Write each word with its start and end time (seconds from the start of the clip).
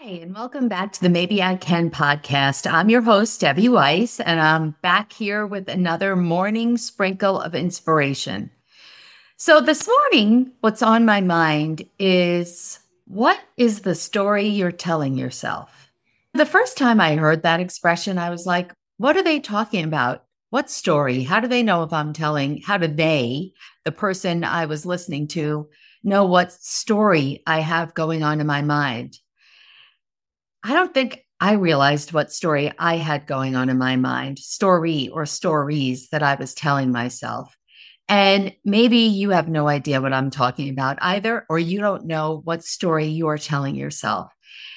Hi, 0.00 0.10
and 0.22 0.34
welcome 0.34 0.68
back 0.68 0.92
to 0.92 1.00
the 1.02 1.10
Maybe 1.10 1.42
I 1.42 1.56
Can 1.56 1.90
podcast. 1.90 2.70
I'm 2.70 2.88
your 2.88 3.02
host, 3.02 3.40
Debbie 3.40 3.68
Weiss, 3.68 4.20
and 4.20 4.40
I'm 4.40 4.74
back 4.80 5.12
here 5.12 5.46
with 5.46 5.68
another 5.68 6.16
morning 6.16 6.78
sprinkle 6.78 7.38
of 7.38 7.54
inspiration. 7.54 8.50
So, 9.36 9.60
this 9.60 9.86
morning, 9.86 10.52
what's 10.60 10.82
on 10.82 11.04
my 11.04 11.20
mind 11.20 11.84
is 11.98 12.78
what 13.06 13.38
is 13.58 13.80
the 13.80 13.94
story 13.94 14.46
you're 14.46 14.72
telling 14.72 15.18
yourself? 15.18 15.90
The 16.32 16.46
first 16.46 16.78
time 16.78 16.98
I 16.98 17.16
heard 17.16 17.42
that 17.42 17.60
expression, 17.60 18.16
I 18.16 18.30
was 18.30 18.46
like, 18.46 18.72
what 18.96 19.16
are 19.18 19.22
they 19.22 19.40
talking 19.40 19.84
about? 19.84 20.24
What 20.48 20.70
story? 20.70 21.22
How 21.22 21.38
do 21.38 21.48
they 21.48 21.62
know 21.62 21.82
if 21.82 21.92
I'm 21.92 22.14
telling? 22.14 22.62
How 22.62 22.78
do 22.78 22.86
they, 22.86 23.52
the 23.84 23.92
person 23.92 24.42
I 24.42 24.64
was 24.64 24.86
listening 24.86 25.28
to, 25.28 25.68
know 26.02 26.24
what 26.24 26.50
story 26.50 27.42
I 27.46 27.60
have 27.60 27.92
going 27.92 28.22
on 28.22 28.40
in 28.40 28.46
my 28.46 28.62
mind? 28.62 29.18
I 30.64 30.74
don't 30.74 30.94
think 30.94 31.24
I 31.40 31.54
realized 31.54 32.12
what 32.12 32.32
story 32.32 32.72
I 32.78 32.96
had 32.96 33.26
going 33.26 33.56
on 33.56 33.68
in 33.68 33.78
my 33.78 33.96
mind, 33.96 34.38
story 34.38 35.08
or 35.08 35.26
stories 35.26 36.08
that 36.10 36.22
I 36.22 36.36
was 36.36 36.54
telling 36.54 36.92
myself. 36.92 37.56
And 38.08 38.54
maybe 38.64 38.98
you 38.98 39.30
have 39.30 39.48
no 39.48 39.68
idea 39.68 40.00
what 40.00 40.12
I'm 40.12 40.30
talking 40.30 40.68
about 40.68 40.98
either, 41.00 41.46
or 41.48 41.58
you 41.58 41.80
don't 41.80 42.06
know 42.06 42.42
what 42.44 42.62
story 42.64 43.06
you're 43.06 43.38
telling 43.38 43.74
yourself. 43.74 44.30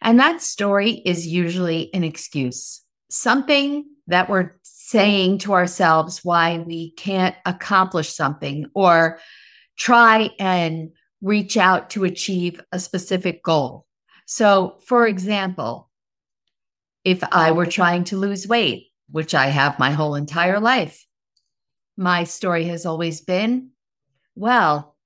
And 0.00 0.18
that 0.20 0.40
story 0.40 0.92
is 1.04 1.26
usually 1.26 1.92
an 1.92 2.04
excuse, 2.04 2.82
something 3.10 3.84
that 4.06 4.30
we're 4.30 4.52
saying 4.62 5.38
to 5.38 5.52
ourselves 5.52 6.24
why 6.24 6.58
we 6.58 6.92
can't 6.92 7.34
accomplish 7.44 8.12
something 8.12 8.66
or 8.74 9.18
try 9.76 10.30
and 10.38 10.90
reach 11.20 11.56
out 11.56 11.90
to 11.90 12.04
achieve 12.04 12.62
a 12.72 12.78
specific 12.78 13.42
goal. 13.42 13.86
So, 14.26 14.76
for 14.84 15.06
example, 15.06 15.90
if 17.04 17.22
I 17.32 17.52
were 17.52 17.66
trying 17.66 18.04
to 18.04 18.16
lose 18.16 18.46
weight, 18.46 18.88
which 19.10 19.34
I 19.34 19.46
have 19.46 19.78
my 19.78 19.92
whole 19.92 20.14
entire 20.14 20.60
life, 20.60 21.06
my 21.96 22.24
story 22.24 22.64
has 22.64 22.84
always 22.84 23.20
been 23.20 23.70
well, 24.36 24.96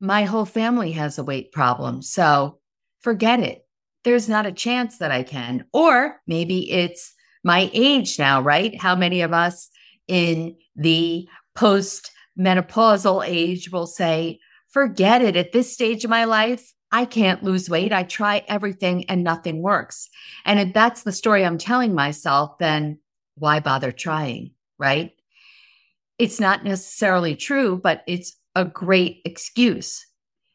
my 0.00 0.24
whole 0.24 0.46
family 0.46 0.92
has 0.92 1.18
a 1.18 1.24
weight 1.24 1.52
problem. 1.52 2.00
So 2.02 2.60
forget 3.00 3.40
it. 3.40 3.66
There's 4.04 4.28
not 4.28 4.46
a 4.46 4.52
chance 4.52 4.98
that 4.98 5.10
I 5.10 5.24
can. 5.24 5.64
Or 5.72 6.20
maybe 6.26 6.70
it's 6.70 7.12
my 7.44 7.68
age 7.74 8.18
now, 8.18 8.40
right? 8.40 8.80
How 8.80 8.94
many 8.94 9.20
of 9.20 9.32
us 9.32 9.68
in 10.06 10.56
the 10.76 11.28
post 11.54 12.10
menopausal 12.38 13.26
age 13.26 13.70
will 13.70 13.86
say, 13.86 14.38
forget 14.68 15.20
it 15.20 15.36
at 15.36 15.52
this 15.52 15.72
stage 15.72 16.04
of 16.04 16.10
my 16.10 16.24
life. 16.24 16.72
I 16.92 17.04
can't 17.04 17.42
lose 17.42 17.70
weight. 17.70 17.92
I 17.92 18.02
try 18.02 18.44
everything 18.48 19.04
and 19.08 19.22
nothing 19.22 19.62
works. 19.62 20.08
And 20.44 20.58
if 20.58 20.74
that's 20.74 21.02
the 21.02 21.12
story 21.12 21.44
I'm 21.44 21.58
telling 21.58 21.94
myself, 21.94 22.58
then 22.58 22.98
why 23.36 23.60
bother 23.60 23.92
trying? 23.92 24.52
Right. 24.78 25.12
It's 26.18 26.40
not 26.40 26.64
necessarily 26.64 27.36
true, 27.36 27.80
but 27.82 28.02
it's 28.06 28.36
a 28.54 28.64
great 28.64 29.22
excuse. 29.24 30.06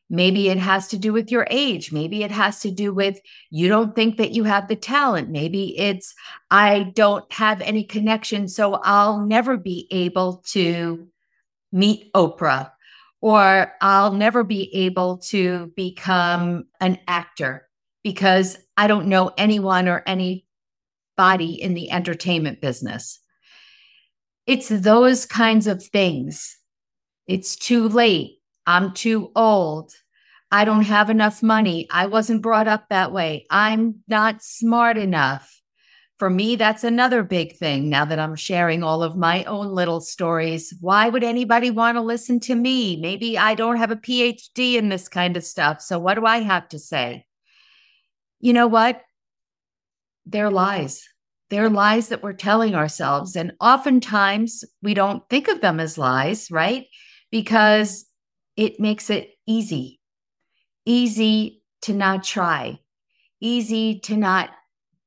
Maybe 0.09 0.49
it 0.49 0.57
has 0.57 0.87
to 0.89 0.99
do 0.99 1.11
with 1.11 1.31
your 1.31 1.47
age. 1.49 1.91
Maybe 1.91 2.21
it 2.23 2.29
has 2.29 2.59
to 2.59 2.69
do 2.69 2.93
with 2.93 3.19
you 3.49 3.67
don't 3.67 3.95
think 3.95 4.17
that 4.17 4.31
you 4.31 4.43
have 4.43 4.67
the 4.67 4.75
talent. 4.75 5.29
Maybe 5.29 5.77
it's 5.79 6.13
I 6.51 6.91
don't 6.95 7.31
have 7.33 7.61
any 7.61 7.83
connection, 7.83 8.47
so 8.47 8.75
I'll 8.83 9.25
never 9.25 9.57
be 9.57 9.87
able 9.89 10.43
to 10.49 11.07
meet 11.71 12.13
Oprah 12.13 12.69
or 13.25 13.73
I'll 13.81 14.11
never 14.11 14.43
be 14.43 14.69
able 14.85 15.17
to 15.29 15.71
become 15.75 16.65
an 16.79 16.99
actor 17.07 17.67
because 18.03 18.55
I 18.77 18.85
don't 18.85 19.07
know 19.07 19.31
anyone 19.35 19.87
or 19.87 20.03
anybody 20.05 20.43
in 21.59 21.73
the 21.73 21.89
entertainment 21.89 22.61
business. 22.61 23.19
It's 24.45 24.69
those 24.69 25.25
kinds 25.25 25.65
of 25.65 25.83
things. 25.83 26.55
It's 27.25 27.55
too 27.55 27.89
late. 27.89 28.41
I'm 28.67 28.93
too 28.93 29.31
old. 29.35 29.91
I 30.51 30.63
don't 30.63 30.83
have 30.83 31.09
enough 31.09 31.41
money. 31.41 31.87
I 31.89 32.05
wasn't 32.05 32.43
brought 32.43 32.67
up 32.67 32.89
that 32.89 33.11
way. 33.11 33.47
I'm 33.49 34.03
not 34.07 34.43
smart 34.43 34.97
enough 34.97 35.54
for 36.17 36.29
me, 36.29 36.55
that's 36.55 36.85
another 36.85 37.23
big 37.23 37.57
thing 37.57 37.89
now 37.89 38.05
that 38.05 38.19
I'm 38.19 38.35
sharing 38.35 38.83
all 38.83 39.03
of 39.03 39.17
my 39.17 39.43
own 39.43 39.73
little 39.73 39.99
stories. 39.99 40.73
Why 40.79 41.09
would 41.09 41.23
anybody 41.23 41.71
want 41.71 41.97
to 41.97 42.01
listen 42.01 42.39
to 42.41 42.55
me? 42.55 42.95
Maybe 42.95 43.37
I 43.37 43.53
don't 43.53 43.77
have 43.77 43.91
a 43.91 43.97
PhD 43.97 44.75
in 44.75 44.87
this 44.87 45.09
kind 45.09 45.35
of 45.35 45.43
stuff. 45.43 45.81
So 45.81 45.99
what 45.99 46.13
do 46.13 46.25
I 46.25 46.37
have 46.37 46.69
to 46.69 46.79
say? 46.79 47.25
You 48.39 48.53
know 48.53 48.67
what? 48.67 49.01
They're 50.25 50.49
lies. 50.49 51.05
They're 51.49 51.69
lies 51.69 52.07
that 52.07 52.23
we're 52.23 52.33
telling 52.33 52.75
ourselves. 52.75 53.35
And 53.35 53.51
oftentimes 53.59 54.63
we 54.81 54.93
don't 54.93 55.27
think 55.29 55.49
of 55.49 55.59
them 55.59 55.81
as 55.81 55.97
lies, 55.97 56.49
right? 56.49 56.85
Because 57.29 58.05
it 58.55 58.79
makes 58.79 59.09
it 59.09 59.31
easy, 59.45 59.99
easy 60.85 61.61
to 61.81 61.93
not 61.93 62.23
try, 62.23 62.79
easy 63.41 63.99
to 63.99 64.15
not 64.15 64.49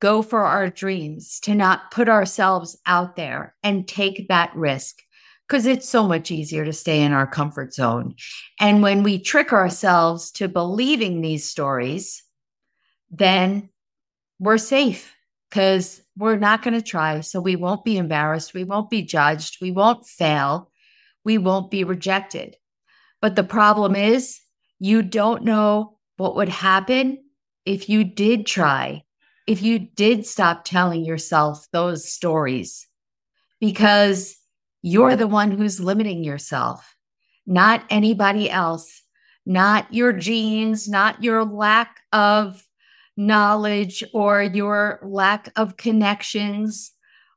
go 0.00 0.22
for 0.22 0.44
our 0.44 0.68
dreams, 0.68 1.40
to 1.40 1.54
not 1.54 1.90
put 1.90 2.08
ourselves 2.08 2.78
out 2.86 3.16
there 3.16 3.54
and 3.62 3.86
take 3.86 4.28
that 4.28 4.54
risk 4.54 5.02
because 5.48 5.66
it's 5.66 5.88
so 5.88 6.06
much 6.06 6.30
easier 6.30 6.64
to 6.64 6.72
stay 6.72 7.00
in 7.02 7.12
our 7.12 7.26
comfort 7.26 7.72
zone. 7.72 8.14
And 8.60 8.82
when 8.82 9.02
we 9.02 9.18
trick 9.18 9.52
ourselves 9.52 10.30
to 10.32 10.46
believing 10.46 11.20
these 11.20 11.48
stories, 11.48 12.22
then 13.10 13.70
we're 14.38 14.58
safe 14.58 15.14
because 15.48 16.02
we're 16.16 16.36
not 16.36 16.62
going 16.62 16.74
to 16.74 16.82
try. 16.82 17.20
So 17.20 17.40
we 17.40 17.56
won't 17.56 17.84
be 17.84 17.96
embarrassed. 17.96 18.52
We 18.52 18.64
won't 18.64 18.90
be 18.90 19.02
judged. 19.02 19.58
We 19.62 19.70
won't 19.70 20.06
fail. 20.06 20.70
We 21.24 21.38
won't 21.38 21.70
be 21.70 21.84
rejected. 21.84 22.56
But 23.22 23.34
the 23.34 23.44
problem 23.44 23.96
is, 23.96 24.38
you 24.78 25.02
don't 25.02 25.44
know 25.44 25.98
what 26.18 26.36
would 26.36 26.48
happen 26.48 27.24
if 27.64 27.88
you 27.88 28.04
did 28.04 28.46
try 28.46 29.02
if 29.48 29.62
you 29.62 29.78
did 29.78 30.26
stop 30.26 30.62
telling 30.64 31.06
yourself 31.06 31.66
those 31.72 32.06
stories 32.06 32.86
because 33.60 34.36
you're 34.82 35.16
the 35.16 35.26
one 35.26 35.50
who's 35.50 35.80
limiting 35.80 36.22
yourself, 36.22 36.94
not 37.46 37.82
anybody 37.88 38.50
else, 38.50 39.02
not 39.46 39.92
your 39.92 40.12
genes, 40.12 40.86
not 40.86 41.24
your 41.24 41.46
lack 41.46 42.00
of 42.12 42.62
knowledge 43.16 44.04
or 44.12 44.42
your 44.42 45.00
lack 45.02 45.50
of 45.56 45.78
connections 45.78 46.92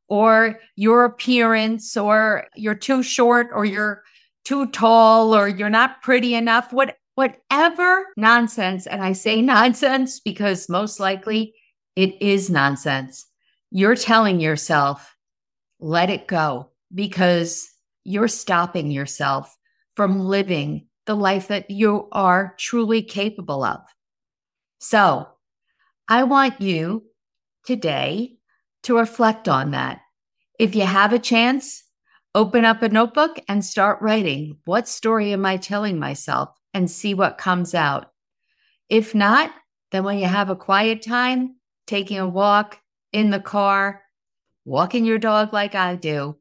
or 0.10 0.60
your 0.76 1.06
appearance 1.06 1.96
or 1.96 2.46
you're 2.58 2.76
too 2.76 3.02
short 3.02 3.48
or 3.54 3.64
you're 3.64 4.04
too 4.44 4.68
tall 4.68 5.34
or 5.34 5.48
you're 5.48 5.70
not 5.70 6.02
pretty 6.02 6.36
enough 6.36 6.74
what 6.74 6.98
whatever 7.16 8.08
nonsense 8.18 8.86
and 8.86 9.02
i 9.02 9.12
say 9.12 9.42
nonsense 9.42 10.20
because 10.20 10.70
most 10.70 11.00
likely 11.00 11.54
it 11.96 12.22
is 12.22 12.50
nonsense. 12.50 13.25
You're 13.69 13.96
telling 13.96 14.40
yourself, 14.40 15.16
let 15.79 16.09
it 16.09 16.28
go 16.28 16.72
because 16.94 17.69
you're 18.03 18.28
stopping 18.28 18.91
yourself 18.91 19.56
from 19.96 20.19
living 20.19 20.88
the 21.06 21.16
life 21.16 21.47
that 21.47 21.69
you 21.69 22.07
are 22.12 22.56
truly 22.57 23.02
capable 23.02 23.63
of. 23.63 23.81
So 24.79 25.28
I 26.07 26.24
want 26.24 26.62
you 26.62 27.03
today 27.66 28.38
to 28.84 28.97
reflect 28.97 29.47
on 29.47 29.72
that. 29.72 30.02
If 30.59 30.75
you 30.75 30.84
have 30.84 31.13
a 31.13 31.19
chance, 31.19 31.84
open 32.34 32.66
up 32.66 32.81
a 32.81 32.90
notebook 32.90 33.40
and 33.47 33.63
start 33.63 34.02
writing. 34.02 34.58
What 34.66 34.88
story 34.88 35.34
am 35.34 35.46
I 35.46 35.58
telling 35.58 36.00
myself? 36.00 36.50
And 36.73 36.90
see 36.90 37.13
what 37.13 37.38
comes 37.38 37.75
out. 37.75 38.12
If 38.88 39.13
not, 39.13 39.52
then 39.91 40.06
when 40.06 40.19
you 40.19 40.25
have 40.25 40.50
a 40.50 40.56
quiet 40.56 41.02
time, 41.02 41.55
taking 41.91 42.20
a 42.20 42.28
walk 42.28 42.79
in 43.11 43.32
the 43.32 43.40
car, 43.40 44.02
walking 44.64 45.03
your 45.03 45.17
dog 45.17 45.52
like 45.52 45.76
I 45.76 45.96
do, 45.96 46.38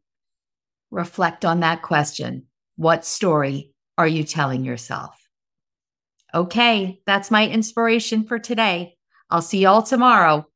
reflect 0.93 1.44
on 1.44 1.58
that 1.58 1.82
question. 1.82 2.47
What 2.76 3.05
story 3.05 3.73
are 3.99 4.06
you 4.06 4.23
telling 4.23 4.64
yourself? 4.64 5.17
Okay, 6.32 7.00
that's 7.05 7.32
my 7.32 7.49
inspiration 7.49 8.23
for 8.23 8.38
today. 8.38 8.94
I'll 9.29 9.43
see 9.43 9.58
y'all 9.58 9.82
tomorrow. 9.82 10.47